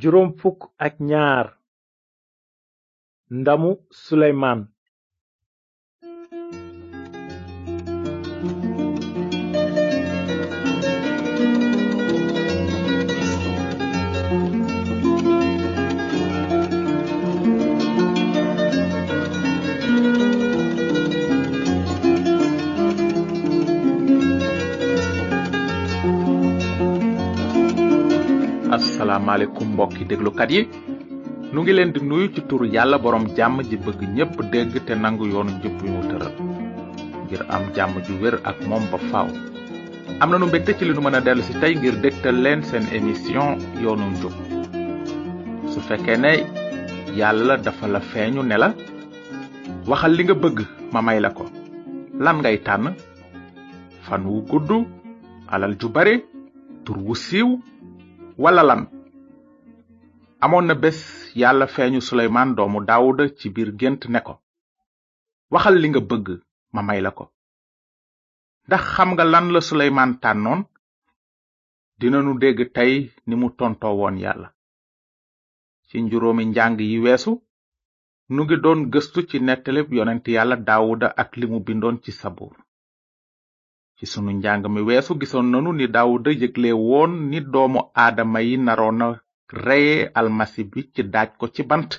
juróom 0.00 0.28
fukk 0.40 0.60
ak 0.86 0.94
ñaar 1.10 1.46
ndamu 3.38 3.70
suleymaan 4.02 4.60
asalaamaaleykum 28.86 29.68
mbokki 29.74 30.04
kat 30.38 30.50
yi 30.56 30.62
nu 31.52 31.58
ngi 31.62 31.72
leen 31.76 31.92
di 31.94 32.00
nuyu 32.08 32.28
ci 32.34 32.40
turu 32.48 32.66
yàlla 32.76 32.96
borom 33.04 33.24
jàmm 33.36 33.58
ji 33.68 33.76
bëgg 33.84 34.00
ñépp 34.16 34.34
dégg 34.52 34.72
te 34.86 34.92
nangu 35.02 35.24
yoonu 35.32 35.50
njub 35.56 35.76
yu 35.84 35.90
mu 35.92 36.00
ngir 37.24 37.42
am 37.54 37.62
jàmm 37.76 37.94
ju 38.06 38.12
wér 38.22 38.34
ak 38.50 38.56
moom 38.68 38.84
ba 38.92 38.98
faaw 39.10 39.28
am 40.20 40.28
na 40.30 40.36
nu 40.38 40.46
mbégte 40.50 40.70
ci 40.78 40.84
li 40.84 40.92
nu 40.94 41.00
mën 41.04 41.14
a 41.18 41.20
dellu 41.26 41.42
si 41.48 41.52
tey 41.60 41.72
ngir 41.76 41.94
dégtal 42.02 42.36
leen 42.44 42.60
seen 42.68 42.84
émission 42.96 43.48
yoonu 43.82 44.04
njub 44.10 44.32
su 45.72 45.78
fekkee 45.88 46.16
ne 46.24 46.32
yàlla 47.18 47.54
dafa 47.64 47.86
la 47.94 48.00
feeñu 48.10 48.42
ne 48.44 48.56
la 48.62 48.68
waxal 49.88 50.12
li 50.16 50.22
nga 50.24 50.34
bëgg 50.42 50.58
ma 50.92 51.00
may 51.06 51.18
la 51.24 51.30
ko 51.36 51.44
lan 52.24 52.36
ngay 52.40 52.58
tànn 52.66 52.94
fan 54.04 54.22
wu 54.26 54.84
alal 55.52 55.74
ju 55.80 55.88
bare 55.96 56.14
tur 56.84 56.98
wu 57.06 57.14
siiw 57.26 57.50
wala 58.38 58.62
lan 58.68 58.80
amoon 60.44 60.64
na 60.68 60.74
bés 60.82 60.98
yàlla 61.40 61.66
feeñu 61.74 62.00
suleymaan 62.08 62.50
doomu 62.56 62.78
daawuda 62.90 63.24
ci 63.38 63.46
biir 63.54 63.70
gént 63.80 64.02
ne 64.12 64.20
ko 64.26 64.34
waxal 65.52 65.76
li 65.82 65.88
nga 65.90 66.00
bëgg 66.10 66.26
ma 66.74 66.80
may 66.88 67.00
la 67.04 67.10
ko 67.18 67.24
ndax 68.66 68.82
xam 68.94 69.10
nga 69.14 69.24
lan 69.32 69.46
la 69.54 69.60
suleymaan 69.68 70.12
tànnoon 70.22 70.60
nu 72.24 72.32
dégg 72.42 72.58
tey 72.76 72.92
ni 73.26 73.34
mu 73.40 73.48
tontoo 73.58 73.94
woon 74.00 74.16
yàlla 74.24 74.48
ci 75.86 75.96
njuróomi 76.02 76.44
njàng 76.50 76.76
yi 76.90 76.98
weesu 77.04 77.32
nu 78.34 78.40
ngi 78.44 78.56
doon 78.64 78.80
gëstu 78.92 79.20
ci 79.28 79.36
nettaleb 79.46 79.88
yonent 79.96 80.24
yàlla 80.34 80.56
daawuda 80.68 81.08
ak 81.22 81.30
li 81.38 81.46
mu 81.52 81.58
bindoon 81.66 81.96
ci 82.04 82.10
sabuur 82.20 82.54
ci 83.98 84.04
sunu 84.10 84.30
njàng 84.38 84.64
mi 84.74 84.80
weesu 84.88 85.12
gisoon 85.20 85.46
nanu 85.50 85.70
ni 85.78 85.84
daawuda 85.94 86.30
yëgle 86.40 86.70
woon 86.88 87.12
ni 87.30 87.38
doomu 87.52 87.80
aadama 88.02 88.38
yi 88.48 88.54
naroon 88.66 88.96
na 89.00 89.06
reye 89.66 89.96
almasi 90.18 90.62
bi 90.70 90.80
ci 90.94 91.02
daaj 91.14 91.30
ko 91.38 91.44
ci 91.54 91.62
bant 91.70 91.90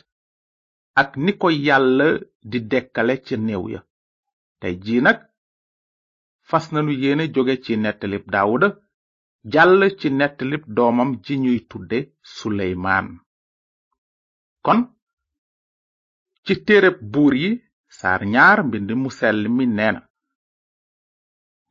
ak 1.02 1.10
ni 1.24 1.32
ko 1.42 1.48
yàlla 1.68 2.08
di 2.50 2.58
dekkale 2.72 3.14
ci 3.26 3.36
néew 3.46 3.64
ya 3.74 3.80
tey 4.60 4.76
jii 4.84 5.02
nag 5.06 5.18
fas 6.50 6.66
nanu 6.74 6.92
yéene 7.02 7.24
jóge 7.34 7.56
ci 7.64 7.74
nettalib 7.84 8.24
daawuda 8.34 8.68
jàll 9.54 9.80
ci 10.00 10.08
nettalib 10.20 10.64
doomam 10.78 11.10
ji 11.24 11.34
ñuy 11.44 11.60
tudde 11.70 12.00
suleymaan 12.36 13.08
kon 14.66 14.80
ci 16.46 16.54
téereb 16.66 16.98
buur 17.12 17.34
yi 17.44 17.50
saar 17.98 18.22
ñaar 18.34 18.58
mbind 18.68 18.90
mu 19.02 19.10
sell 19.20 19.40
mi 19.58 19.66
neena 19.78 20.02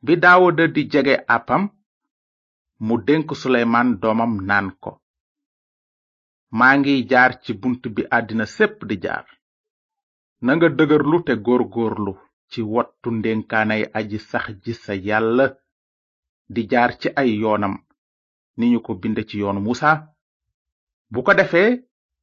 bi 0.05 0.15
daawuda 0.21 0.65
di 0.73 0.83
jege 0.91 1.15
àppam 1.35 1.63
mu 2.85 2.93
dénk 3.07 3.27
suleymaan 3.41 3.89
doomam 4.01 4.33
naan 4.47 4.67
ko 4.83 4.91
maa 6.57 6.73
ngi 6.79 6.93
jaar 7.11 7.31
ci 7.43 7.51
bunt 7.61 7.83
bi 7.95 8.01
àddina 8.17 8.45
sépp 8.55 8.77
di 8.89 8.95
jaar 9.03 9.25
nanga 10.45 10.67
dëgërlu 10.77 11.17
te 11.27 11.33
góorgóorlu 11.45 12.13
ci 12.51 12.59
wottu 12.71 13.07
ndénkaanay 13.17 13.83
aji 13.97 14.17
sax 14.29 14.45
ji 14.63 14.73
sa 14.83 14.93
yàlla 15.07 15.45
di 16.53 16.61
jaar 16.71 16.91
ci 16.99 17.07
ay 17.21 17.29
yoonam 17.41 17.75
ni 18.57 18.65
ñu 18.71 18.79
ko 18.85 18.91
binde 19.01 19.21
ci 19.29 19.35
yoon 19.41 19.59
musa 19.65 19.89
bu 21.11 21.19
ko 21.25 21.31
defee 21.39 21.69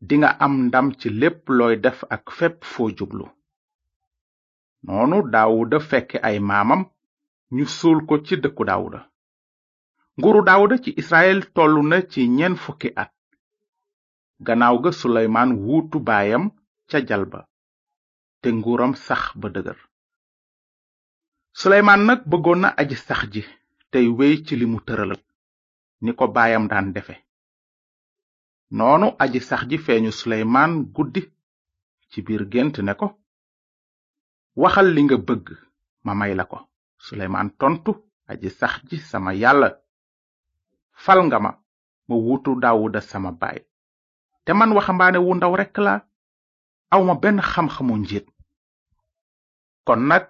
dinga 0.08 0.30
am 0.44 0.54
ndam 0.66 0.86
ci 1.00 1.08
lépp 1.20 1.42
looy 1.56 1.74
def 1.84 1.98
ak 2.14 2.24
fépp 2.38 2.58
foo 2.70 2.88
jublu 2.98 3.26
noonu 4.86 5.16
daawuda 5.32 5.78
fekke 5.90 6.16
ay 6.28 6.38
maamam 6.48 6.82
ñu 7.56 7.64
suul 7.76 7.98
ko 8.08 8.14
ci 8.26 8.34
dëkku 8.42 8.62
daawuda 8.68 9.00
nguuru 10.18 10.40
daawuda 10.46 10.76
ci 10.84 10.90
israel 11.02 11.38
tollu 11.54 11.80
na 11.90 11.96
ci 12.10 12.20
ñeent 12.36 12.56
fukki 12.64 12.88
at 13.02 13.12
gannaaw 14.46 14.76
ga 14.84 14.90
suleymaan 15.00 15.50
wuutu 15.64 15.96
baayam 16.08 16.44
ca 16.90 16.98
jalba 17.08 17.40
te 18.40 18.48
nguuram 18.56 18.92
sax 19.06 19.22
ba 19.40 19.48
dëgër 19.54 19.78
suleymaan 21.60 22.02
nag 22.08 22.20
bëggoon 22.30 22.60
na 22.62 22.68
aji 22.80 22.96
sax 23.06 23.20
ji 23.32 23.42
tey 23.92 24.06
wey 24.18 24.34
ci 24.46 24.54
limu 24.60 24.72
mu 24.72 24.80
tëralal 24.86 25.22
ni 26.04 26.10
ko 26.18 26.24
baayam 26.36 26.64
daan 26.70 26.88
defe 26.94 27.14
noonu 28.76 29.06
aji 29.22 29.40
sax 29.48 29.62
ji 29.70 29.76
feeñu 29.84 30.10
suleymaan 30.20 30.72
guddi 30.94 31.22
ci 32.10 32.18
biir 32.26 32.42
gént 32.52 32.76
ne 32.86 32.92
ko 33.00 33.06
waxal 34.60 34.86
li 34.94 35.00
nga 35.04 35.16
bëgg 35.28 35.46
ma 36.04 36.12
may 36.20 36.34
la 36.38 36.46
ko 36.52 36.58
suleymaan 36.98 37.50
tontu 37.58 38.10
aji 38.28 38.50
sax 38.50 38.74
sama 39.10 39.32
yàlla 39.42 39.68
fal 41.04 41.20
nga 41.26 41.38
ma 41.44 41.50
ma 42.08 42.16
wutu 42.26 42.50
daawuda 42.62 43.00
sama 43.10 43.30
baay 43.40 43.58
te 44.44 44.50
man 44.58 44.70
waxambaane 44.76 45.18
wu 45.26 45.32
ndaw 45.36 45.52
rekk 45.60 45.76
la 45.86 45.94
awma 46.94 47.14
benn 47.22 47.38
xam-xamu 47.50 47.94
njiit 48.02 48.26
kon 49.86 50.00
nag 50.10 50.24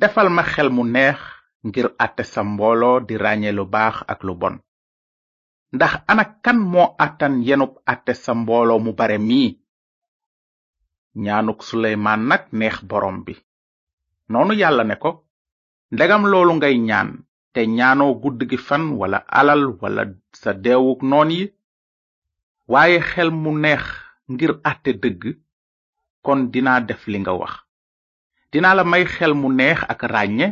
defal 0.00 0.28
ma 0.36 0.42
xel 0.52 0.68
mu 0.76 0.82
neex 0.94 1.20
ngir 1.66 1.88
àtte 2.04 2.22
sa 2.32 2.40
mbooloo 2.50 2.96
di 3.06 3.14
lu 3.56 3.64
baax 3.74 3.96
ak 4.12 4.20
lu 4.26 4.34
bon 4.40 4.56
ndax 5.74 5.92
ana 6.10 6.24
kan 6.44 6.58
moo 6.72 6.88
àttan 7.04 7.34
yenub 7.46 7.72
àtte 7.92 8.12
sa 8.22 8.32
mbooloo 8.40 8.78
mu 8.84 8.92
bare 8.98 9.18
mii 9.28 9.48
ñaanuk 11.24 11.58
suleymaan 11.68 12.20
nag 12.30 12.42
neex 12.58 12.76
borom 12.90 13.16
bi 13.26 13.34
noonu 14.30 14.52
yàlla 14.62 14.84
ne 14.86 14.96
ko 15.02 15.10
ndegam 15.94 16.22
loolu 16.30 16.52
ngay 16.58 16.76
ñaan 16.88 17.08
te 17.52 17.60
ñaanoo 17.78 18.12
gudd 18.22 18.40
gi 18.50 18.58
fan 18.66 18.84
wala 19.00 19.18
alal 19.40 19.62
wala 19.80 20.02
sa 20.40 20.50
deewuk 20.64 21.00
noon 21.10 21.30
yi 21.38 21.42
waaye 22.72 22.98
xel 23.10 23.30
mu 23.42 23.50
neex 23.64 23.84
ngir 24.32 24.52
àtte 24.70 24.90
dëgg 25.02 25.22
kon 26.24 26.40
dinaa 26.52 26.80
def 26.88 27.02
li 27.12 27.18
nga 27.22 27.32
wax 27.40 27.54
dinaa 28.52 28.74
la 28.78 28.84
may 28.92 29.04
xel 29.14 29.32
mu 29.40 29.48
neex 29.60 29.78
ak 29.92 30.00
ràññee 30.12 30.50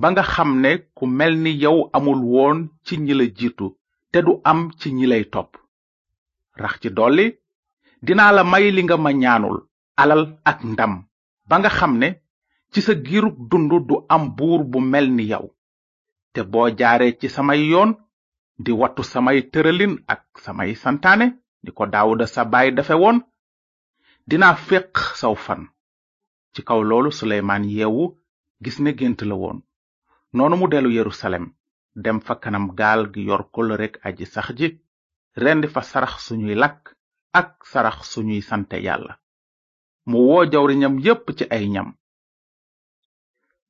ba 0.00 0.06
nga 0.12 0.22
xam 0.32 0.50
ne 0.62 0.70
ku 0.96 1.04
mel 1.18 1.34
ni 1.44 1.52
yow 1.62 1.78
amul 1.96 2.20
woon 2.32 2.58
ci 2.84 2.94
ñi 3.04 3.14
jiitu 3.38 3.66
te 4.10 4.18
du 4.26 4.32
am 4.50 4.60
ci 4.78 4.88
ñi 4.96 5.06
lay 5.12 5.24
topp 5.34 5.50
rax 6.62 6.74
ci 6.82 6.88
dolli 6.96 7.26
dinaa 8.06 8.32
la 8.36 8.42
may 8.52 8.64
li 8.74 8.82
nga 8.84 8.96
ma 9.04 9.10
ñaanul 9.22 9.58
alal 10.02 10.22
ak 10.50 10.58
ndam 10.72 10.92
ba 11.48 11.54
nga 11.58 11.70
xam 11.78 11.94
ne 12.02 12.08
ci 12.76 12.82
sa 12.84 12.92
giirug 12.92 13.40
dund 13.48 13.72
du 13.88 13.96
am 14.14 14.34
buur 14.36 14.60
bu 14.70 14.78
mel 14.92 15.06
ni 15.16 15.24
yow 15.32 15.46
te 16.32 16.40
boo 16.52 16.66
jaaree 16.80 17.12
ci 17.20 17.26
samay 17.36 17.60
yoon 17.72 17.90
di 18.64 18.70
wattu 18.80 19.02
samay 19.12 19.38
tërëlin 19.52 19.94
ak 20.14 20.22
samay 20.44 20.70
santaane 20.82 21.26
ni 21.62 21.70
ko 21.76 21.84
daawuda 21.92 22.26
sa 22.34 22.42
baay 22.52 22.68
dafe 22.76 22.94
woon 23.02 23.18
dinaa 24.28 24.54
féq 24.66 24.90
saw 25.20 25.34
fan 25.44 25.62
ci 26.52 26.60
kaw 26.68 26.80
loolu 26.90 27.10
suleymaan 27.18 27.64
yeewu 27.74 28.04
gis 28.62 28.78
ne 28.84 28.90
gént 28.98 29.20
la 29.30 29.34
woon 29.42 29.58
noonu 30.36 30.54
mu 30.60 30.66
dellu 30.72 30.90
yerusalem 30.98 31.44
dem 32.04 32.18
fa 32.26 32.34
kanam 32.42 32.64
gaal 32.78 33.02
gi 33.12 33.22
yor 33.28 33.42
rekk 33.82 33.96
aji 34.08 34.24
sax 34.34 34.46
ji 34.58 34.68
rendi 35.42 35.66
fa 35.74 35.80
sarax 35.90 36.14
suñuy 36.26 36.54
lakk 36.62 36.82
ak 37.40 37.48
sarax 37.72 37.96
suñuy 38.12 38.42
sante 38.48 38.76
yàlla 38.86 39.14
mu 40.10 40.18
woo 40.28 40.42
jawriñam 40.52 40.94
yépp 41.04 41.26
ci 41.38 41.46
ay 41.56 41.66
ñam 41.74 41.88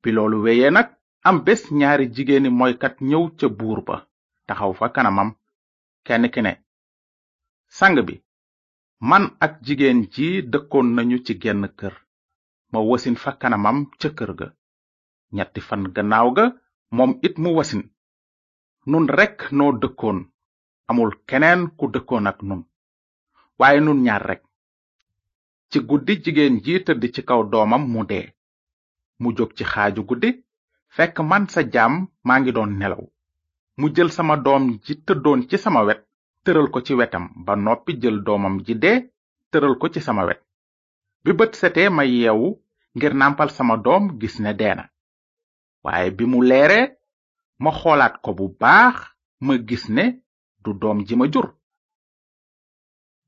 bi 0.01 0.11
weye 0.43 0.69
nag 0.77 0.87
am 1.27 1.37
bés 1.45 1.61
ñaari 1.79 2.05
jigéeni 2.15 2.49
moykat 2.59 2.95
ñëw 3.09 3.23
ca 3.39 3.47
buur 3.59 3.79
ba 3.87 3.95
taxaw 4.47 4.73
fa 4.79 4.87
kanamam 4.95 5.29
kenn 6.05 6.25
ki 6.33 6.41
ne 6.45 6.51
sang 7.77 7.97
bi 8.07 8.15
man 9.09 9.23
ak 9.45 9.53
jigéen 9.65 9.99
ji 10.13 10.27
dëkkoon 10.51 10.87
nañu 10.95 11.17
ci 11.25 11.33
genn 11.43 11.63
kër 11.79 11.95
ma 12.71 12.79
wasin 12.89 13.15
fa 13.23 13.31
kanamam 13.41 13.77
ca 13.99 14.09
kër 14.17 14.31
ga 14.39 14.47
ñetti 15.35 15.59
fan 15.67 15.83
gannaaw 15.95 16.27
ga 16.37 16.45
moom 16.95 17.11
it 17.27 17.35
mu 17.43 17.49
wasin 17.57 17.81
nun 18.91 19.05
rekk 19.17 19.37
noo 19.57 19.71
dëkkoon 19.83 20.19
amul 20.89 21.11
keneen 21.27 21.61
ku 21.77 21.85
dëkkoon 21.95 22.25
ak 22.31 22.39
nun 22.47 22.61
waaye 23.59 23.79
nun 23.83 23.99
ñaar 24.05 24.23
rekk 24.29 24.43
ci 25.69 25.77
guddi 25.89 26.13
jigéen 26.23 26.55
ji 26.63 26.73
tëdd 26.85 27.03
ci 27.13 27.21
kaw 27.29 27.41
doomam 27.51 27.83
mu 27.93 28.01
dee 28.11 28.27
mu 29.21 29.29
jog 29.37 29.49
ci 29.57 29.63
xaaju 29.71 30.01
guddi 30.07 30.29
fekk 30.95 31.15
man 31.29 31.43
sa 31.53 31.61
jam 31.73 31.93
maa 32.25 32.39
ngi 32.39 32.51
doon 32.55 32.71
nelaw 32.79 33.03
mu 33.79 33.87
jël 33.95 34.09
sama 34.17 34.35
doom 34.45 34.63
ji 34.83 34.93
don 35.23 35.39
ci 35.49 35.57
sama 35.63 35.81
wet 35.87 36.01
tëral 36.43 36.67
ko 36.73 36.79
ci 36.85 36.93
wetam 36.99 37.25
ba 37.45 37.53
noppi 37.65 37.91
jël 38.01 38.17
doomam 38.25 38.55
ji 38.65 38.73
dee 38.83 38.99
tëral 39.51 39.75
ko 39.81 39.85
ci 39.93 40.01
sama 40.07 40.23
wet 40.27 40.41
bi 41.23 41.31
bët 41.37 41.51
setee 41.59 41.89
ma 41.95 42.03
yeewu 42.05 42.49
ngir 42.95 43.13
nampal 43.21 43.49
sama 43.57 43.75
dom 43.85 44.03
gis 44.19 44.35
ne 44.43 44.51
deena 44.59 44.85
waaye 45.85 46.09
bi 46.17 46.23
mu 46.31 46.39
leeree 46.49 46.85
ma 47.63 47.71
xoolaat 47.79 48.15
ko 48.23 48.29
bu 48.37 48.45
baax 48.61 48.95
ma 49.45 49.53
gis 49.69 49.85
ne 49.95 50.05
du 50.63 50.71
doom 50.81 50.97
ji 51.07 51.13
ma 51.17 51.25
jur 51.33 51.47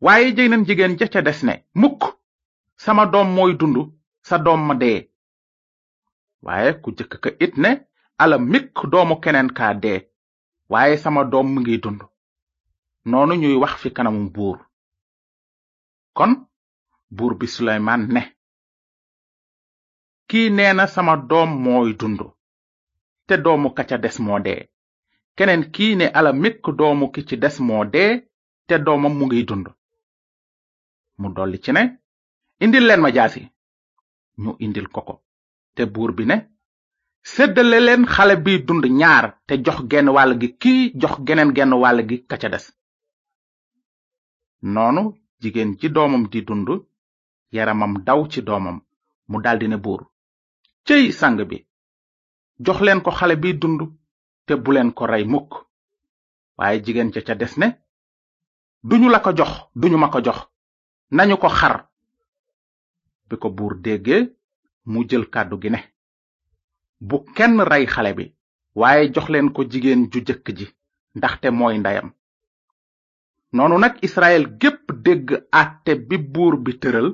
waaye 0.05 0.33
jëy 0.35 0.49
nan 0.49 0.65
jigéen 0.67 0.95
ja 0.99 1.07
ca 1.13 1.21
des 1.21 1.39
ne 1.47 1.53
mukk 1.81 2.01
sama 2.83 3.05
dom 3.13 3.27
mooy 3.35 3.53
dund 3.59 3.77
sa 4.27 4.37
dom 4.37 4.61
ma 4.67 4.75
dee 4.75 5.08
waaye 6.47 6.71
ku 6.81 6.89
jëkk 6.97 7.13
ka 7.23 7.29
it 7.45 7.53
ne 7.63 7.71
ala 8.23 8.35
mikk 8.51 8.75
doomu 8.91 9.15
keneen 9.23 9.49
kaa 9.57 9.73
dee 9.83 9.99
waaye 10.71 10.95
sama 11.03 11.21
doom 11.31 11.47
mi 11.53 11.59
ngi 11.61 11.75
dund 11.83 11.99
noonu 13.09 13.33
ñuy 13.41 13.57
wax 13.61 13.73
fi 13.81 13.89
kanamu 13.95 14.23
buur 14.35 14.57
kon 16.17 16.31
buur 17.15 17.33
bi 17.39 17.47
suleymaan 17.55 18.01
ne 18.13 18.21
kii 20.29 20.49
na 20.77 20.83
sama 20.95 21.13
doom 21.29 21.49
mooy 21.63 21.91
dund 21.99 22.19
te 23.27 23.33
doomu 23.45 23.67
ka 23.75 23.83
ca 23.89 23.97
des 24.03 24.17
moo 24.25 24.39
dee 24.45 24.61
keneen 25.35 25.63
kii 25.75 25.93
ne 25.99 26.05
ala 26.17 26.31
mikk 26.43 26.65
doomu 26.79 27.05
ki 27.13 27.21
ci 27.27 27.35
des 27.43 27.55
moo 27.67 27.83
dee 27.93 28.11
te 28.67 28.75
doomam 28.85 29.13
mu 29.17 29.23
ngiy 29.27 29.45
dund 29.49 29.65
mu 31.19 31.27
dolli 31.35 31.57
ci 31.63 31.71
ne 31.75 31.83
indil 32.63 32.85
leen 32.87 33.01
ma 33.03 33.09
jaasi 33.17 33.41
ñu 34.41 34.51
indil 34.65 34.87
ko 34.95 35.01
ko 35.07 35.15
te 35.79 35.85
buur 35.87 36.11
bi 36.13 36.25
ne 36.27 36.35
séddale 37.31 37.77
leen 37.79 38.03
xale 38.13 38.35
bi 38.45 38.53
dund 38.67 38.85
ñaar 38.99 39.25
te 39.47 39.53
jox 39.65 39.79
genn 39.91 40.09
wàll 40.15 40.33
gi 40.41 40.49
kii 40.61 40.81
jox 41.01 41.15
geneen 41.27 41.51
genn 41.55 41.73
wàll 41.81 42.01
gi 42.09 42.17
ka 42.29 42.35
ca 42.41 42.49
des 42.49 42.65
noonu 44.73 45.03
jigéen 45.41 45.71
ci 45.79 45.87
doomam 45.95 46.23
di 46.31 46.39
dund 46.47 46.67
yaramam 47.55 47.93
daw 48.07 48.19
ci 48.31 48.41
doomam 48.47 48.77
mu 49.29 49.37
daldi 49.43 49.67
ne 49.69 49.77
buur 49.77 50.01
céy 50.87 51.11
sang 51.19 51.37
bi 51.49 51.57
jox 52.65 52.79
leen 52.85 53.01
ko 53.01 53.11
xale 53.11 53.35
bi 53.43 53.49
dund 53.61 53.81
te 54.45 54.53
bu 54.63 54.71
leen 54.71 54.91
ko 54.93 55.05
rey 55.05 55.25
mukk 55.25 55.51
waaye 56.57 56.83
jigéen 56.85 57.11
ca 57.13 57.21
ca 57.27 57.35
des 57.35 57.53
ne 57.57 57.67
duñu 58.89 59.09
la 59.09 59.21
jox 59.23 59.51
duñu 59.75 59.97
ma 59.97 60.09
ko 60.09 60.19
jox 60.25 60.39
nañu 61.11 61.37
ko 61.37 61.47
xar 61.49 61.75
bi 63.29 63.35
ko 63.37 63.49
buur 63.49 63.75
déggee 63.81 64.38
mu 64.91 64.99
jël 65.09 65.25
kàddu 65.33 65.55
gi 65.61 65.69
ne 65.73 65.79
bu 67.07 67.17
kenn 67.35 67.55
rey 67.71 67.85
xale 67.93 68.11
bi 68.17 68.25
waaye 68.79 69.03
jox 69.13 69.27
leen 69.33 69.47
ko 69.55 69.61
jigéen 69.71 70.01
ju 70.11 70.19
jëkk 70.27 70.45
ji 70.57 70.65
ndaxte 71.17 71.47
mooy 71.59 71.75
ndeyam 71.79 72.09
noonu 73.55 73.75
nag 73.81 73.93
israel 74.07 74.43
gépp 74.61 74.85
dégg 75.05 75.25
ate 75.61 75.91
bi 76.07 76.15
buur 76.33 76.53
bi 76.63 76.71
tëral 76.81 77.07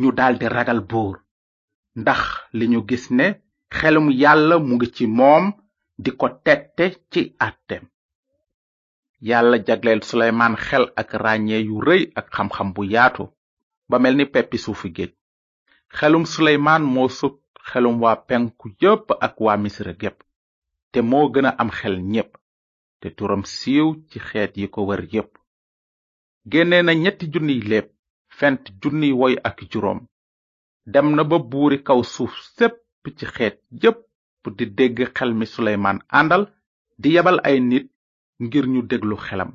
ñu 0.00 0.08
daldi 0.18 0.46
ragal 0.56 0.80
buur 0.90 1.16
ndax 2.00 2.20
li 2.56 2.64
ñu 2.72 2.80
gis 2.88 3.04
ne 3.18 3.26
xelum 3.78 4.06
yàlla 4.22 4.54
mu 4.66 4.72
ngi 4.76 4.88
ci 4.96 5.04
moom 5.18 5.44
di 6.02 6.10
ko 6.20 6.26
tette 6.44 6.84
ci 7.12 7.22
àtteem 7.46 7.84
yàlla 9.28 9.56
jagleel 9.66 10.00
suleymaan 10.08 10.54
xel 10.66 10.84
ak 11.00 11.10
ràññee 11.22 11.62
yu 11.68 11.76
rëy 11.88 12.02
ak 12.18 12.26
xam-xam 12.34 12.68
bu 12.74 12.82
yaatu 12.94 13.24
ba 13.88 13.96
mel 14.02 14.14
ni 14.16 14.24
peppi 14.34 14.58
suufu 14.64 14.88
géej 14.96 15.12
xelum 15.98 16.24
suleymaan 16.32 16.82
moo 16.94 17.08
sut 17.18 17.36
xelum 17.70 17.94
waa 18.02 18.16
penku 18.28 18.66
yépp 18.82 19.06
ak 19.26 19.34
waa 19.44 19.56
misra 19.62 19.92
gépp 20.00 20.18
te 20.90 20.98
moo 21.10 21.24
gëna 21.34 21.50
am 21.60 21.70
xel 21.78 21.96
ñépp 22.12 22.30
te 23.00 23.06
turam 23.16 23.42
siiw 23.56 23.86
ci 24.10 24.18
xeet 24.28 24.52
yi 24.60 24.66
ko 24.74 24.80
wër 24.88 25.02
yépp 25.14 25.30
génne 26.52 26.78
na 26.86 26.92
ñetti 27.02 27.24
junniy 27.32 27.60
léeb 27.70 27.86
fent 28.38 28.62
junniy 28.80 29.12
woy 29.20 29.34
ak 29.48 29.56
juróom 29.70 30.00
dem 30.92 31.06
na 31.16 31.22
ba 31.30 31.36
buuri 31.50 31.78
kaw 31.86 32.00
suuf 32.14 32.34
sépp 32.56 32.74
ci 33.18 33.24
xeet 33.34 33.56
yépp 33.82 33.98
di 34.56 34.64
dégg 34.76 34.96
xel 35.16 35.30
mi 35.38 35.46
suleymaan 35.54 35.98
àndal 36.18 36.42
di 37.02 37.08
yabal 37.14 37.38
ay 37.48 37.58
nit 37.70 37.86
ngir 38.44 38.64
ñu 38.72 38.80
déglu 38.90 39.16
xelam 39.26 39.50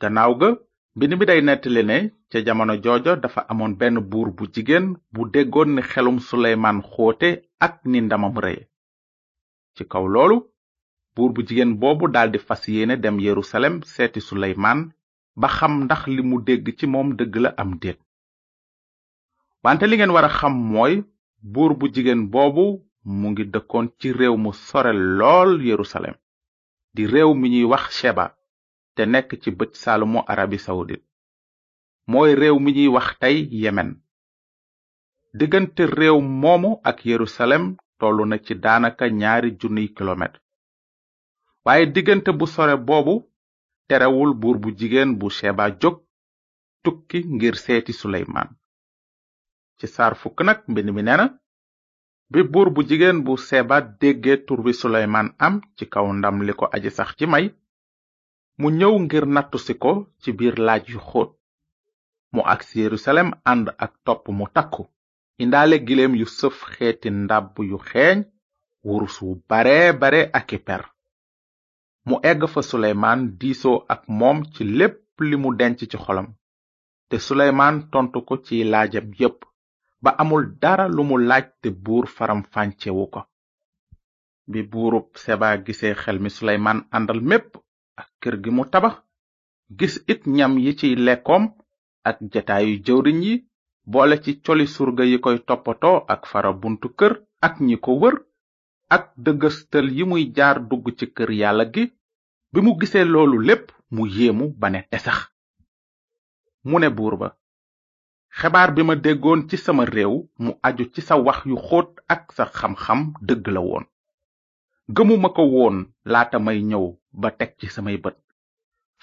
gannaaw 0.00 0.32
ga 0.40 0.48
mbind 0.96 1.14
mi 1.18 1.26
day 1.28 1.40
nettali 1.42 1.82
ne 1.86 1.96
ca 2.32 2.38
jamono 2.48 2.74
jooja 2.82 3.14
dafa 3.22 3.40
amoon 3.54 3.72
benn 3.78 3.96
buur 4.12 4.28
bu 4.38 4.44
jigéen 4.56 4.84
bu 5.14 5.22
déggoon 5.36 5.70
ni 5.76 5.82
xelum 5.92 6.18
suleymaan 6.28 6.78
xóote 6.90 7.28
ak 7.66 7.74
ni 7.90 7.98
ndamam 8.06 8.34
reye 8.44 8.62
ci 9.76 9.82
kaw 9.94 10.04
loolu 10.14 10.36
buur 11.14 11.30
bu 11.34 11.40
jigéen 11.48 11.72
boobu 11.80 12.06
daldi 12.14 12.38
fas 12.46 12.62
yéene 12.74 12.94
dem 13.02 13.18
yerusalem 13.26 13.74
seeti 13.94 14.20
suleymaan 14.28 14.80
ba 15.42 15.48
xam 15.56 15.72
ndax 15.84 16.00
li 16.14 16.22
mu 16.28 16.36
dégg 16.46 16.66
ci 16.78 16.86
moom 16.92 17.08
dëgg 17.18 17.34
la 17.44 17.50
am 17.62 17.70
déet 17.82 17.98
wante 19.66 19.84
li 19.86 19.96
ngeen 19.96 20.14
wara 20.16 20.30
xam 20.38 20.54
mooy 20.72 20.94
buur 21.54 21.72
bu 21.78 21.86
jigéen 21.94 22.22
boobu 22.34 22.64
mu 23.20 23.26
ngi 23.30 23.44
dëkkoon 23.54 23.86
ci 23.98 24.08
réew 24.18 24.34
mu 24.44 24.50
sore 24.66 24.92
lool 25.18 25.50
yerusalem 25.70 26.14
di 26.94 27.02
réew 27.12 27.30
mi 27.40 27.46
ñuy 27.52 27.66
wax 27.72 27.84
sheba 27.98 28.24
te 28.96 29.04
nekk 29.10 29.30
ci 29.42 29.50
bët 29.58 29.72
saalumu 29.82 30.20
arabi 30.32 30.58
saoudite 30.66 31.06
mooy 32.10 32.30
réew 32.40 32.56
mi 32.64 32.70
ñuy 32.76 32.88
wax 32.96 33.08
tey 33.20 33.36
yemen 33.62 33.90
diggante 35.38 35.82
réew 35.98 36.18
moomu 36.42 36.70
ak 36.90 36.98
yerusalem 37.10 37.64
tollu 38.00 38.24
na 38.26 38.36
ci 38.44 38.52
daanaka 38.64 39.04
ñaari 39.20 39.48
junniy 39.60 39.88
kilomètre 39.96 40.40
waaye 41.64 41.84
diggante 41.94 42.30
bu 42.38 42.46
sore 42.54 42.74
boobu 42.88 43.14
terewul 43.88 44.32
buur 44.40 44.56
bu 44.62 44.68
jigéen 44.78 45.10
bu 45.20 45.26
sheba 45.36 45.64
jóg 45.80 45.96
tukki 46.82 47.18
ngir 47.34 47.54
seeti 47.64 47.92
suleymaan 48.00 48.48
ci 49.78 49.86
saar 49.94 50.14
fukk 50.20 50.38
nag 50.46 50.58
mbind 50.70 50.88
mi 50.96 51.02
nee 51.08 51.28
bi 52.32 52.40
buur 52.52 52.68
bu 52.74 52.80
jigéen 52.88 53.18
bu 53.26 53.32
sheba 53.46 53.76
déggee 54.00 54.38
tur 54.46 54.60
bi 54.64 54.72
am 55.46 55.54
ci 55.76 55.84
kaw 55.94 56.06
ndam 56.18 56.36
li 56.46 56.52
ko 56.58 56.64
aji 56.74 56.90
sax 56.98 57.10
ci 57.18 57.26
may 57.32 57.46
mu 58.60 58.68
ñëw 58.78 58.94
ngir 59.04 59.24
nattu 59.34 59.58
si 59.66 59.74
ko 59.82 59.92
ci 60.20 60.28
biir 60.38 60.56
laaj 60.66 60.82
yu 60.92 61.00
xóot 61.08 61.30
mu 62.34 62.40
agsi 62.54 62.74
yerusalem 62.84 63.28
ànd 63.50 63.66
ak 63.84 63.92
topp 64.06 64.22
mu 64.38 64.44
takku 64.56 64.82
indaale 65.42 65.76
gileem 65.86 66.12
yu 66.20 66.26
sëf 66.38 66.56
xeeti 66.74 67.08
ndàbb 67.24 67.52
yu 67.70 67.78
xeeñ 67.88 68.18
wurus 68.86 69.16
wu 69.24 69.30
bare 69.48 69.78
bare 70.00 70.20
ak 70.38 70.48
i 70.56 70.58
per 70.66 70.82
mu 72.08 72.16
egg 72.30 72.40
fa 72.52 72.60
suleymaan 72.70 73.20
diisoo 73.40 73.78
ak 73.94 74.02
moom 74.18 74.38
ci 74.54 74.62
lépp 74.78 74.98
li 75.28 75.36
mu 75.42 75.48
denc 75.60 75.78
ci 75.90 75.96
xolam 76.04 76.28
te 77.08 77.16
suleymaan 77.26 77.76
tontu 77.92 78.18
ko 78.28 78.34
ci 78.46 78.54
laajam 78.72 79.06
yépp 79.20 79.38
ba 80.04 80.10
amul 80.22 80.44
dara 80.62 80.86
lu 80.96 81.02
mu 81.10 81.16
laaj 81.28 81.44
te 81.60 81.68
buur 81.84 82.04
faram 82.16 82.40
fàncewu 82.52 83.04
ko 83.14 83.20
bi 84.50 84.60
buurub 84.70 85.06
seba 85.24 85.48
gisee 85.64 85.94
xel 86.02 86.18
mi 86.24 86.30
suleymaan 86.36 86.80
àndal 86.96 87.20
mépp 87.30 87.48
ak 88.00 88.08
kër 88.20 88.34
gi 88.42 88.50
mu 88.56 88.64
tabax 88.72 88.94
gis 89.78 89.94
it 90.12 90.20
ñam 90.36 90.52
yi 90.64 90.70
ciy 90.78 90.92
lekkoom 91.06 91.44
ak 92.08 92.16
jataayu 92.32 92.74
jëwriñ 92.86 93.18
yi 93.26 93.34
boole 93.92 94.16
ci 94.24 94.30
coli 94.44 94.66
surga 94.74 95.04
yi 95.10 95.16
koy 95.24 95.36
toppatoo 95.48 95.98
ak 96.12 96.22
fara 96.30 96.50
buntu 96.60 96.88
kër 96.98 97.12
ak 97.46 97.54
ñi 97.66 97.76
ko 97.84 97.92
wër 98.02 98.16
ak 98.96 99.04
dëgëstal 99.24 99.86
yi 99.96 100.04
muy 100.10 100.22
jaar 100.36 100.56
dugg 100.68 100.86
ci 100.98 101.06
kër 101.16 101.30
yàlla 101.40 101.64
gi 101.74 101.84
bi 102.52 102.58
mu 102.64 102.70
gisee 102.80 103.04
loolu 103.12 103.36
lépp 103.48 103.64
mu 103.94 104.02
yéemu 104.16 104.46
ba 104.60 104.68
ne 104.70 104.80
te 104.90 105.10
mu 106.68 106.76
ne 106.80 106.88
buur 106.96 107.14
ba 107.20 107.28
xebaar 108.38 108.70
bi 108.74 108.82
ma 108.86 108.94
déggoon 109.04 109.40
ci 109.48 109.56
sama 109.64 109.84
réew 109.96 110.14
mu 110.42 110.50
aju 110.66 110.84
ci 110.94 111.00
sa 111.08 111.14
wax 111.26 111.38
yu 111.50 111.56
xóot 111.66 111.90
ak 112.14 112.22
sa 112.36 112.44
xam-xam 112.56 113.00
dëgg 113.28 113.46
la 113.54 113.60
woon 113.68 113.84
gëmuma 114.94 115.28
ko 115.36 115.42
woon 115.54 115.76
laata 116.12 116.38
may 116.46 116.58
ñëw 116.70 116.86
ba 117.20 117.30
teg 117.38 117.50
ci 117.58 117.66
samay 117.74 117.96
bët 118.04 118.16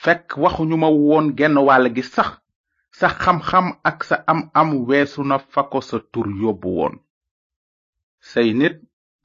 fekk 0.04 0.28
waxuñu 0.42 0.76
ma 0.82 0.90
woon 1.06 1.26
genn 1.38 1.58
wàll 1.68 1.86
gi 1.96 2.04
sax 2.16 2.32
sa 3.00 3.08
xam-xam 3.22 3.68
ak 3.90 4.00
sa 4.10 4.16
am-am 4.32 4.70
weesu 4.88 5.22
na 5.30 5.38
fa 5.54 5.62
sa 5.90 5.98
tur 6.12 6.28
yóbbu 6.42 6.70
woon 6.78 6.94
say 8.32 8.50
nit 8.60 8.78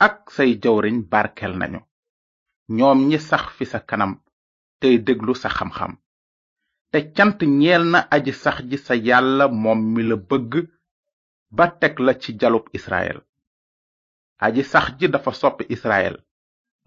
ak 0.06 0.16
say 0.34 0.50
jawriñ 0.62 0.96
barkel 1.10 1.52
nañu 1.60 1.80
ñoom 2.76 2.98
ñi 3.08 3.18
sax 3.28 3.44
fi 3.56 3.64
sa 3.72 3.78
kanam 3.88 4.12
tey 4.80 4.96
déglu 5.06 5.32
sa 5.42 5.48
xam-xam 5.56 5.92
te 6.92 6.98
cant 7.16 7.38
ñeel 7.60 7.84
na 7.92 7.98
aji 8.14 8.32
sax 8.42 8.58
ji 8.70 8.78
sa 8.86 8.94
yàlla 9.06 9.44
moom 9.62 9.80
mi 9.92 10.02
la 10.08 10.16
bëgg 10.28 10.52
ba 11.56 11.64
teg 11.80 11.94
la 12.06 12.12
ci 12.22 12.30
jalub 12.40 12.64
israel 12.78 13.18
aji 14.46 14.62
sax 14.72 14.86
ji 14.98 15.06
dafa 15.12 15.32
soppi 15.40 15.64
israel 15.76 16.16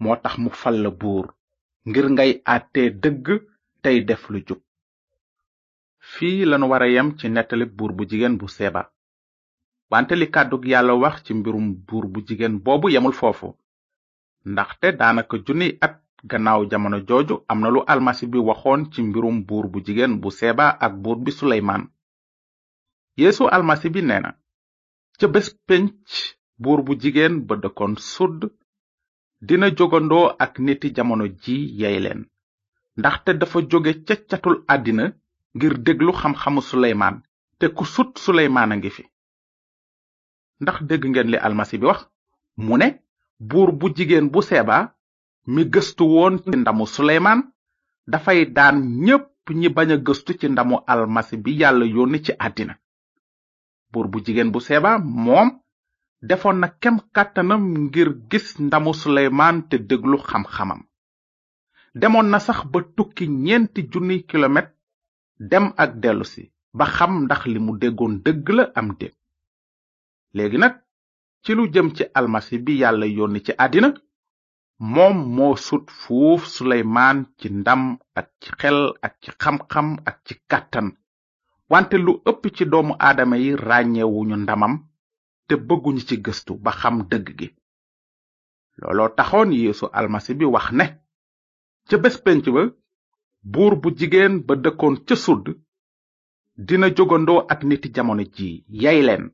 moo 0.02 0.16
tax 0.22 0.34
mu 0.42 0.50
fal 0.60 0.76
la 0.84 0.90
buur 1.00 1.26
ngir 1.88 2.06
ngay 2.12 2.30
àtte 2.56 2.82
dëgg 3.02 3.26
tey 3.82 3.98
def 4.08 4.22
lu 4.32 4.38
jub 4.48 4.60
fii 6.10 6.44
lanu 6.50 6.66
wara 6.72 6.86
yem 6.94 7.08
ci 7.18 7.26
nettali 7.28 7.66
buur 7.76 7.92
bu 7.96 8.02
jigéen 8.10 8.36
bu 8.40 8.46
seba 8.58 8.80
wante 9.92 10.14
li 10.16 10.26
kàddug 10.34 10.62
yàlla 10.72 10.94
wax 11.02 11.16
ci 11.24 11.32
mbirum 11.38 11.66
buur 11.88 12.04
bu 12.12 12.18
jigéen 12.26 12.54
boobu 12.64 12.86
yemul 12.94 13.16
foofu 13.20 13.48
ndaxte 14.52 14.86
daanaka 14.98 15.34
junniy 15.46 15.72
at 15.86 15.94
gannaaw 16.30 16.60
jamono 16.70 16.98
jooju 17.08 17.34
am 17.50 17.58
na 17.62 17.68
lu 17.74 17.80
almasi 17.92 18.24
bi 18.32 18.38
waxoon 18.48 18.80
ci 18.92 19.00
mbirum 19.08 19.36
buur 19.48 19.66
bu 19.72 19.78
jigéen 19.86 20.12
bu 20.22 20.28
seba 20.40 20.64
ak 20.84 20.92
buur 21.02 21.18
bi 21.24 21.30
suleymaan 21.38 21.82
yeesu 23.20 23.42
almasi 23.56 23.88
bi 23.94 24.00
nee 24.08 24.20
na 24.24 24.30
ca 25.18 25.26
buur 26.62 26.80
bu 26.86 26.92
jigéen 27.02 27.34
ba 27.46 27.54
dëkkoon 27.62 27.94
sud 28.14 28.38
dina 29.40 29.70
jógandoo 29.70 30.34
ak 30.38 30.58
niti 30.58 30.88
jamono 30.96 31.24
ji 31.42 31.56
yey 31.80 31.96
leen 32.04 32.20
ndaxte 32.98 33.30
dafa 33.40 33.58
jóge 33.70 33.92
ca 34.06 34.14
catul 34.30 34.56
àddina 34.74 35.04
ngir 35.56 35.74
déglu 35.86 36.12
xam-xamu 36.20 36.60
suleymaan 36.70 37.16
te 37.58 37.66
ku 37.76 37.84
sut 37.94 38.12
suleymaan 38.24 38.72
a 38.72 38.76
ngi 38.78 38.90
fi 38.96 39.02
ndax 40.62 40.78
dégg 40.88 41.02
ngeen 41.10 41.28
li 41.32 41.38
almasi 41.46 41.76
bi 41.80 41.86
wax 41.90 42.00
mu 42.64 42.74
ne 42.80 42.88
buur 43.48 43.70
bu 43.78 43.86
jigéen 43.96 44.26
bu 44.32 44.40
seeba 44.48 44.76
mi 45.52 45.62
gëstu 45.72 46.04
woon 46.14 46.34
ci 46.44 46.50
ndamu 46.58 46.84
suleymaan 46.94 47.40
dafay 48.12 48.40
daan 48.56 48.76
ñépp 49.04 49.26
ñi 49.60 49.68
bañ 49.76 49.88
a 49.94 49.96
gëstu 50.06 50.30
ci 50.40 50.46
ndamu 50.50 50.76
almasi 50.92 51.34
bi 51.44 51.50
yàlla 51.60 51.84
yónni 51.94 52.18
ci 52.24 52.32
àddina 52.46 52.74
buur 53.90 54.06
bu 54.10 54.18
jigéen 54.24 54.50
bu 54.54 54.60
seebaa 54.66 54.96
moom 55.24 55.48
defoon 56.28 56.60
na 56.60 56.68
kem 56.80 56.96
kàttanam 57.14 57.62
ngir 57.84 58.08
gis 58.30 58.58
ndamu 58.60 58.92
suleymaan 58.94 59.56
te 59.68 59.76
déglu 59.88 60.18
xam-xamam 60.28 60.80
demoon 62.00 62.28
na 62.30 62.38
sax 62.38 62.58
ba 62.72 62.78
tukki 62.96 63.24
ñeenti 63.28 63.80
junniy 63.92 64.20
kilomètre 64.30 64.74
dem 65.50 65.72
ak 65.76 65.90
dellusi 66.02 66.52
ba 66.78 66.84
xam 66.96 67.12
ndax 67.24 67.42
limu 67.46 67.66
mu 67.72 67.78
déggoon 67.80 68.14
dëgg 68.24 68.48
la 68.56 68.64
am 68.76 68.88
déet 69.00 69.14
léegi 70.34 70.58
nag 70.58 70.74
ci 71.42 71.54
lu 71.54 71.62
jëm 71.72 71.88
ci 71.96 72.04
almasi 72.18 72.58
bi 72.64 72.72
yàlla 72.80 73.06
yónni 73.06 73.40
ci 73.46 73.52
àddina 73.64 73.88
moom 74.94 75.16
moo 75.36 75.56
sut 75.56 75.86
fuuf 76.00 76.42
suleymaan 76.54 77.18
ci 77.38 77.48
ndam 77.50 77.82
ak 78.18 78.30
xel 78.60 78.80
ak 79.06 79.14
xam-xam 79.42 79.88
ak 80.08 80.16
ci 80.26 80.34
kàttan 80.50 80.88
wante 81.70 81.96
lu 81.98 82.12
ëpp 82.30 82.42
ci 82.56 82.64
doomu 82.66 82.92
aadama 82.98 83.36
yi 83.44 83.52
ràññewuñu 83.66 84.36
ndamam 84.40 84.74
te 85.50 85.54
bëgguñu 85.68 86.00
ci 86.08 86.16
gëstu 86.24 86.52
ba 86.64 86.70
xam 86.80 86.96
dëgg 87.10 87.28
gi 87.38 87.48
looloo 88.80 89.10
taxoon 89.18 89.50
yeesu 89.60 89.86
almasi 89.98 90.32
bi 90.38 90.46
wax 90.54 90.66
ne 90.78 90.86
ca 91.88 91.94
bés 92.02 92.16
penc 92.24 92.44
ba 92.54 92.62
buur 93.52 93.74
bu 93.82 93.88
jigéen 93.98 94.34
ba 94.46 94.52
dëkkoon 94.64 94.94
ca 95.06 95.14
sud 95.24 95.44
dina 96.66 96.86
jógandoo 96.96 97.40
ak 97.52 97.60
niti 97.68 97.88
jamono 97.94 98.24
ji 98.34 98.48
yey 98.82 98.98
leen 99.06 99.24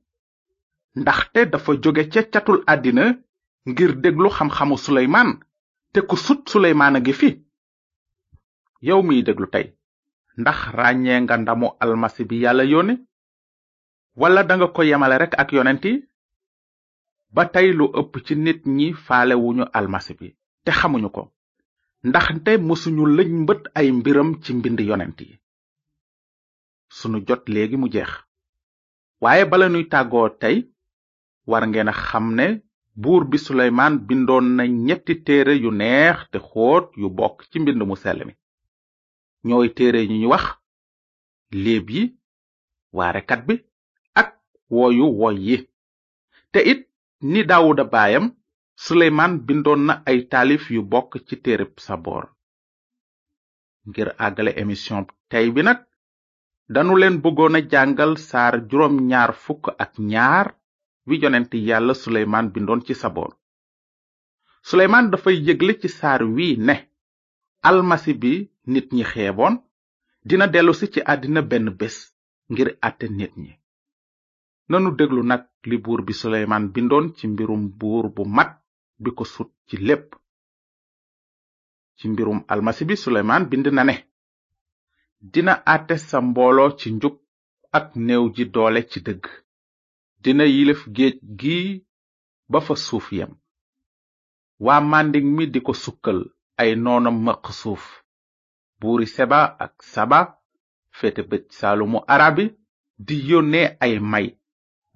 ndaxte 1.01 1.41
dafa 1.53 1.71
jóge 1.83 2.03
ca 2.13 2.21
catul 2.33 2.61
àddina 2.73 3.05
ngir 3.71 3.93
déglu 4.03 4.29
xam-xamu 4.37 4.77
suleymaan 4.85 5.31
te 5.93 5.99
ku 6.09 6.17
sut 6.25 6.41
suleymaan 6.53 6.97
a 6.97 7.01
ngi 7.01 7.15
fi 7.21 7.29
yow 8.87 9.01
miy 9.07 9.21
déglu 9.27 9.47
tey 9.55 9.67
ndax 10.41 10.59
ràññee 10.77 11.19
nga 11.23 11.35
ndamu 11.39 11.67
almasi 11.83 12.23
bi 12.29 12.37
yàlla 12.45 12.65
yónne 12.73 12.95
wala 14.17 14.43
danga 14.49 14.67
ko 14.75 14.81
yemale 14.91 15.15
rekk 15.23 15.35
ak 15.43 15.49
yonent 15.57 15.85
yi 15.89 15.95
ba 17.35 17.43
tey 17.55 17.69
lu 17.79 17.85
ëpp 18.01 18.13
ci 18.27 18.35
nit 18.45 18.61
ñi 18.77 18.87
falewuñu 19.07 19.65
almasi 19.79 20.13
bi 20.19 20.29
te 20.65 20.71
xamuñu 20.79 21.09
ko 21.17 21.23
ndax 22.09 22.27
te 22.45 22.53
mësuñu 22.67 23.05
lëñ 23.17 23.31
mbët 23.45 23.63
ay 23.79 23.89
mbiram 23.99 24.31
ci 24.43 24.51
mbind 24.59 24.79
yonent 24.89 25.19
yi 25.27 25.35
sunu 26.97 27.19
jot 27.27 27.43
léegi 27.55 27.77
mu 27.81 27.87
jeex 27.95 28.13
waaye 29.23 29.45
bala 29.51 29.67
nuy 29.71 29.85
tàggoo 29.93 30.29
tey 30.43 30.57
war 31.51 31.65
ngeen 31.69 31.91
xam 32.07 32.27
ne 32.39 32.47
buur 33.03 33.23
bi 33.31 33.39
suleymaan 33.45 33.95
bindoon 34.09 34.47
na 34.57 34.63
ñetti 34.87 35.15
téere 35.27 35.55
yu 35.63 35.71
neex 35.81 36.17
te 36.33 36.39
xóot 36.49 36.87
yu 37.01 37.07
bokk 37.19 37.37
ci 37.51 37.57
mbind 37.61 37.81
mu 37.89 37.97
sell 38.03 38.21
mi 38.27 38.35
ñooy 39.47 39.69
téere 39.77 40.01
yu 40.23 40.29
wax 40.33 40.45
léeb 41.63 41.87
yi 41.95 42.03
waarekat 42.99 43.43
bi 43.49 43.55
woyu 44.73 45.07
woyi 45.21 45.41
yi 45.49 45.57
te 46.53 46.61
it 46.73 46.81
ni 47.31 47.41
dawuda 47.51 47.85
bayam 47.95 48.25
suleymaan 48.85 49.35
bindon 49.47 49.81
na 49.89 49.95
ay 50.11 50.19
talif 50.33 50.63
yu 50.75 50.81
bok 50.93 51.11
ci 51.27 51.35
téereb 51.45 51.73
saboor 51.87 52.25
ngir 53.89 54.09
agale 54.27 54.53
emission 54.63 55.03
tay 55.31 55.47
bi 55.55 55.61
nak 55.67 55.81
danu 56.75 56.95
len 57.01 57.15
bëggona 57.23 57.59
jangal 57.73 58.13
sar 58.29 58.55
saar 58.71 58.91
ñaar 59.11 59.31
fuk 59.45 59.63
ak 59.85 59.93
ñaar 60.13 60.47
wi 61.07 61.15
jonent 61.23 61.53
yalla 61.69 61.95
suleymaan 62.03 62.47
bindon 62.55 62.81
ci 62.87 62.95
saboor 63.03 63.31
da 65.13 65.17
fay 65.25 65.37
yëgle 65.47 65.73
ci 65.81 65.89
sar 65.99 66.21
wi 66.37 66.47
ne 66.67 66.77
almasi 67.69 68.13
bi 68.23 68.33
nit 68.73 68.87
ñi 68.97 69.05
xébon 69.13 69.55
dina 70.29 70.47
delusi 70.53 70.87
ci 70.93 71.01
adina 71.13 71.41
ben 71.51 71.67
bes 71.79 71.97
ngir 72.53 72.69
atté 72.87 73.07
nit 73.19 73.35
ñi 73.43 73.53
nanu 74.73 74.89
déglu 74.99 75.23
nag 75.31 75.43
li 75.69 75.77
buur 75.85 76.01
bi 76.07 76.13
suleymaan 76.21 76.65
bindoon 76.75 77.07
ci 77.17 77.25
mbirum 77.33 77.63
buur 77.81 78.07
bu 78.15 78.23
mat 78.37 78.51
bi 79.03 79.11
ko 79.19 79.25
sut 79.35 79.51
ci 79.69 79.77
lépp 79.89 80.07
ci 81.97 82.05
mbirum 82.13 82.39
almasi 82.53 82.83
bi 82.89 82.95
suleymaan 83.03 83.45
bind 83.51 83.67
na 83.77 83.83
ne 83.89 83.95
dina 85.33 85.53
àtte 85.75 85.95
sa 86.09 86.19
mbooloo 86.29 86.71
ci 86.79 86.89
njub 86.97 87.17
ak 87.79 87.87
néew 88.07 88.25
ji 88.35 88.45
doole 88.55 88.81
ci 88.91 88.99
dëgg 89.07 89.25
dina 90.23 90.45
yilif 90.55 90.81
géej 90.97 91.17
gi 91.41 91.59
ba 92.51 92.59
fa 92.67 92.75
suuf 92.87 93.07
yem 93.17 93.33
waa 94.65 94.81
màndig 94.91 95.25
mi 95.37 95.45
di 95.53 95.61
ko 95.67 95.73
sukkal 95.83 96.21
ay 96.61 96.71
noonam 96.85 97.17
mëq 97.27 97.45
suuf 97.61 97.85
buuri 98.81 99.07
seba 99.15 99.41
ak 99.65 99.75
saba 99.93 100.19
féete 100.99 101.23
bëj 101.31 101.45
saalumu 101.59 101.99
arabi 102.15 102.45
di 103.07 103.15
yónnee 103.29 103.69
ay 103.85 103.95
may 104.13 104.27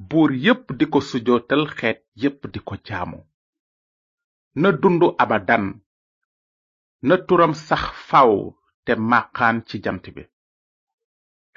buur 0.08 0.30
yépp 0.44 0.66
di 0.78 0.84
ko 0.92 0.98
sujootal 1.08 1.62
xeet 1.78 2.00
yépp 2.20 2.40
di 2.52 2.58
ko 2.68 2.74
jaamu 2.86 3.18
na 4.60 4.68
dundu 4.80 5.06
abadan 5.24 5.64
na 7.08 7.14
turam 7.26 7.52
sax 7.66 7.84
faw 8.08 8.32
te 8.84 8.92
màqaan 9.10 9.56
ci 9.68 9.76
jant 9.84 10.04
bi 10.14 10.22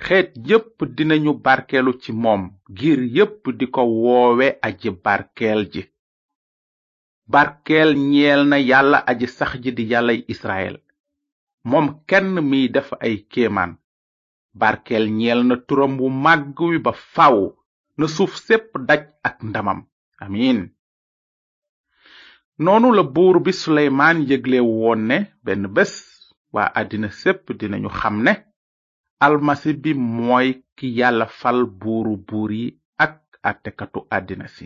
xeet 0.05 0.29
yépp 0.47 0.75
dinañu 0.95 1.31
barkeelu 1.45 1.91
ci 2.01 2.12
moom 2.23 2.41
giir 2.77 3.00
yépp 3.17 3.41
di 3.59 3.65
ko 3.75 3.81
woowe 4.03 4.47
aji 4.67 4.89
Barkel 5.05 5.62
ji 5.73 5.83
barkeel 7.33 7.91
ñeel 8.12 8.41
na 8.50 8.57
yàlla 8.69 8.97
aji 9.12 9.27
sax 9.38 9.51
ji 9.63 9.71
di 9.77 9.83
yàllay 9.91 10.19
israel 10.33 10.75
moom 11.69 11.88
kenn 12.09 12.27
miy 12.50 12.65
def 12.75 12.89
ay 13.05 13.15
kéemaan 13.31 13.71
barkeel 14.62 15.05
ñeel 15.19 15.39
na 15.47 15.55
turam 15.67 15.93
wu 16.01 16.07
màgg 16.23 16.57
wi 16.71 16.77
ba 16.85 16.93
faw 17.15 17.38
na 17.97 18.05
suuf 18.13 18.33
sépp 18.45 18.69
daj 18.88 19.00
ak 19.27 19.38
ndamam 19.50 19.79
amin 20.23 20.59
noonu 22.63 22.89
la 22.95 23.03
buur 23.15 23.38
bi 23.45 23.51
suleymaan 23.62 24.17
yëgle 24.29 24.57
woon 24.69 25.01
ne 25.09 25.17
benn 25.45 25.63
bés 25.75 25.93
waa 26.53 26.67
àddina 26.79 27.09
sépp 27.21 27.43
dinañu 27.59 27.89
xam 28.00 28.15
almasi 29.25 29.71
bi 29.83 29.91
mooy 30.15 30.47
ki 30.77 30.88
yàlla 31.00 31.25
fal 31.39 31.59
buuru 31.79 32.13
buur 32.27 32.51
ak 33.05 33.15
atekatu 33.50 34.00
àddina 34.17 34.47
si 34.55 34.65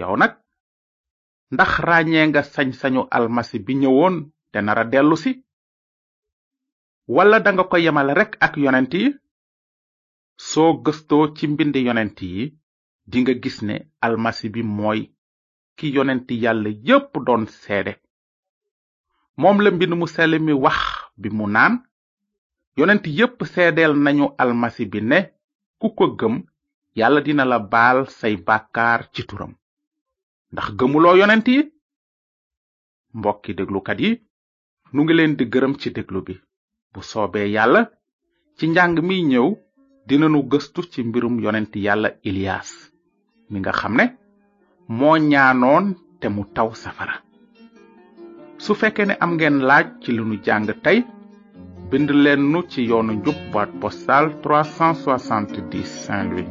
yow 0.00 0.14
nag 0.20 0.32
ndax 1.54 1.72
ràññee 1.86 2.26
nga 2.28 2.42
sañ-sañu 2.52 3.02
almasi 3.16 3.56
bi 3.66 3.72
ñëwoon 3.82 4.14
te 4.52 4.58
nara 4.66 4.84
dellu 4.92 5.16
si 5.22 5.30
wala 7.14 7.36
nga 7.54 7.64
ko 7.70 7.76
yemal 7.84 8.08
rek 8.18 8.32
ak 8.46 8.52
yonent 8.62 8.92
yi 9.00 9.06
soo 10.36 10.72
gëstoo 10.84 11.26
ci 11.36 11.44
mbind 11.52 11.74
yonent 11.86 12.18
yi 12.22 12.44
dinga 13.10 13.34
gis 13.42 13.58
ne 13.68 13.74
almasi 14.06 14.48
bi 14.54 14.60
mooy 14.76 15.00
ki 15.76 15.86
yonent 15.94 16.26
yàlla 16.42 16.70
yépp 16.88 17.12
doon 17.26 17.46
seede 17.46 17.92
moom 19.36 19.60
la 19.62 19.70
mbind 19.70 19.94
mu 19.96 20.06
sell 20.08 20.38
mi 20.40 20.52
wax 20.52 20.78
bi 21.20 21.28
mu 21.36 21.46
naan 21.54 21.74
yonent 22.76 23.04
yépp 23.18 23.38
seedeel 23.52 23.92
nañu 24.04 24.26
almasi 24.38 24.84
bi 24.92 25.00
ne 25.02 25.18
ku 25.80 25.88
ko 25.96 26.04
gëm 26.18 26.34
yàlla 26.98 27.20
dina 27.26 27.44
la 27.44 27.58
baal 27.72 27.98
say 28.18 28.34
bàkkaar 28.46 29.00
ci 29.14 29.22
turam 29.28 29.52
ndax 30.52 30.68
gëmuloo 30.78 31.16
yonent 31.20 31.46
yi 31.48 31.60
mbokki 33.18 33.52
déglukat 33.56 33.98
yi 34.04 34.10
nu 34.92 35.00
ngi 35.02 35.14
leen 35.16 35.34
di 35.38 35.44
gërëm 35.52 35.74
ci 35.80 35.88
déglu 35.96 36.20
bi 36.26 36.34
bu 36.92 37.00
soobee 37.10 37.48
yàlla 37.56 37.80
ci 38.56 38.64
njàng 38.68 38.96
mi 39.08 39.16
ñëw 39.30 39.48
dinanu 40.06 40.40
gëstu 40.52 40.80
ci 40.92 41.00
mbirum 41.08 41.36
yonent 41.44 41.72
yalla 41.84 42.10
ilias 42.28 42.70
mi 43.50 43.58
nga 43.60 43.72
xamne 43.72 44.04
mo 44.12 44.96
moo 44.98 45.16
ñaanoon 45.30 45.84
te 46.20 46.26
mu 46.34 46.42
taw 46.54 46.68
safara 46.82 47.16
su 48.64 48.72
fekkee 48.80 49.06
ne 49.08 49.14
am 49.22 49.32
ngeen 49.34 49.56
laaj 49.68 49.86
ci 50.02 50.10
lu 50.16 50.22
nu 50.28 50.36
jàng 50.46 50.68
tey 50.84 50.98
bind 51.90 52.10
leen 52.24 52.42
nu 52.52 52.60
ci 52.70 52.80
yoonu 52.90 53.12
njub 53.16 53.38
boîte 53.52 53.74
postale 53.80 54.28
370 54.42 55.84
saint 56.04 56.28
louis 56.32 56.50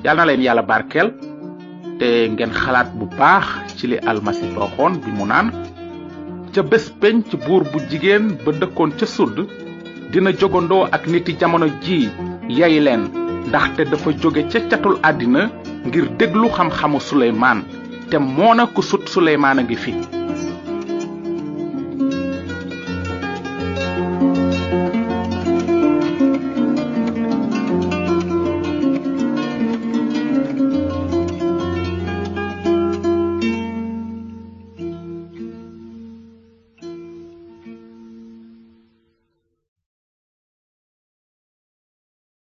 yàlla 0.04 0.22
na 0.26 0.26
leen 0.28 0.42
yàlla 0.46 0.64
barkeel 0.72 1.10
te 2.00 2.08
ngeen 2.32 2.52
xalaat 2.62 2.90
bu 3.00 3.06
baax 3.20 3.46
ci 3.78 3.86
li 3.88 3.98
almasi 4.10 4.46
waxoon 4.60 4.94
bi 5.04 5.10
mu 5.18 5.26
naan 5.32 5.48
ca 6.56 6.62
bés 6.62 6.86
penc 7.02 7.26
buur 7.46 7.64
bu 7.74 7.80
jigéen 7.90 8.24
ba 8.46 8.54
dëkkoon 8.62 8.92
ca 9.00 9.08
sudd 9.16 9.38
dina 10.14 10.34
jógandoo 10.40 10.84
ak 10.98 11.08
niti 11.10 11.36
jamono 11.42 11.68
jii 11.84 12.06
yay 12.60 12.80
leen 12.86 13.10
ndaxte 13.50 13.88
dafa 13.92 14.14
jóge 14.22 14.44
ca 14.52 14.60
catul 14.70 15.00
àddina 15.10 15.50
ngir 15.88 16.06
déglu 16.20 16.48
xam-xamu 16.58 17.00
suleymaan 17.10 17.60
te 18.10 18.18
moona 18.36 18.64
ku 18.76 18.82
sut 18.90 19.10
suleymaan 19.16 19.60
a 19.64 19.64
ngi 19.66 19.78
fi 19.86 20.13